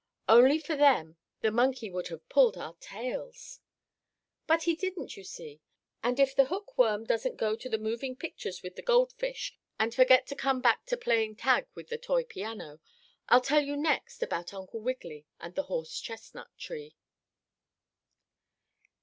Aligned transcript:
Only 0.27 0.57
for 0.57 0.75
them 0.75 1.17
the 1.41 1.51
monkey 1.51 1.91
would 1.91 2.07
have 2.07 2.27
pulled 2.27 2.57
our 2.57 2.73
tails." 2.79 3.59
But 4.47 4.63
he 4.63 4.73
didn't, 4.75 5.15
you 5.15 5.23
see, 5.23 5.61
and 6.01 6.19
if 6.19 6.35
the 6.35 6.45
hookworm 6.45 7.03
doesn't 7.05 7.37
go 7.37 7.55
to 7.57 7.69
the 7.69 7.77
moving 7.77 8.15
pictures 8.15 8.63
with 8.63 8.75
the 8.75 8.81
gold 8.81 9.13
fish 9.13 9.53
and 9.77 9.93
forget 9.93 10.25
to 10.25 10.35
come 10.35 10.59
back 10.59 10.87
to 10.87 10.97
play 10.97 11.31
tag 11.35 11.67
with 11.75 11.89
the 11.89 11.99
toy 11.99 12.23
piano, 12.23 12.79
I'll 13.29 13.41
tell 13.41 13.61
you 13.61 13.77
next 13.77 14.23
about 14.23 14.55
Uncle 14.55 14.79
Wiggily 14.79 15.27
and 15.39 15.53
the 15.53 15.61
horse 15.69 15.99
chestnut 15.99 16.49
tree. 16.57 16.95